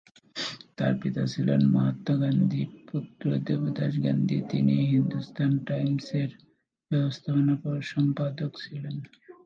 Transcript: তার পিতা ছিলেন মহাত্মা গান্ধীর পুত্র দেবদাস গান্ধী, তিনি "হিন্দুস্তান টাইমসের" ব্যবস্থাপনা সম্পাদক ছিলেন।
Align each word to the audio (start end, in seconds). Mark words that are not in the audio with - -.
তার 0.77 0.93
পিতা 1.01 1.23
ছিলেন 1.25 1.61
মহাত্মা 1.73 2.15
গান্ধীর 2.21 2.69
পুত্র 2.87 3.25
দেবদাস 3.47 3.93
গান্ধী, 4.05 4.37
তিনি 4.51 4.75
"হিন্দুস্তান 4.91 5.51
টাইমসের" 5.67 6.29
ব্যবস্থাপনা 6.91 7.53
সম্পাদক 7.91 8.51
ছিলেন। 8.63 8.95